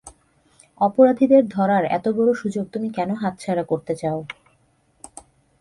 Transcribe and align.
অপরাধীদের 0.81 1.43
ধরার 1.47 1.83
এতবড় 1.97 2.31
সুযোগ 2.33 2.65
তুমি 2.73 2.87
কেন 2.89 3.09
হাতছাড়া 3.13 3.63
করতে 3.63 3.93
চাও? 3.95 4.19